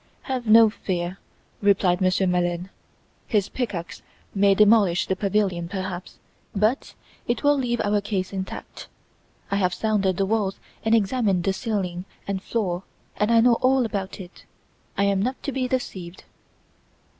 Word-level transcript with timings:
"Have 0.23 0.47
no 0.47 0.71
fear," 0.71 1.19
replied 1.61 2.01
Monsieur 2.01 2.25
Maleine, 2.25 2.71
"his 3.27 3.49
pickaxe 3.49 4.01
may 4.33 4.55
demolish 4.55 5.05
the 5.05 5.15
pavilion, 5.15 5.69
perhaps, 5.69 6.17
but 6.55 6.95
it 7.27 7.43
will 7.43 7.55
leave 7.55 7.79
our 7.81 8.01
case 8.01 8.33
intact. 8.33 8.87
I 9.51 9.57
have 9.57 9.75
sounded 9.75 10.17
the 10.17 10.25
walls 10.25 10.59
and 10.83 10.95
examined 10.95 11.43
the 11.43 11.53
ceiling 11.53 12.05
and 12.27 12.41
floor 12.41 12.81
and 13.17 13.29
I 13.31 13.41
know 13.41 13.59
all 13.61 13.85
about 13.85 14.19
it. 14.19 14.45
I 14.97 15.03
am 15.03 15.21
not 15.21 15.43
to 15.43 15.51
be 15.51 15.67
deceived." 15.67 16.23